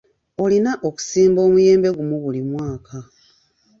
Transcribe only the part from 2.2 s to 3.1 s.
buli mwaka.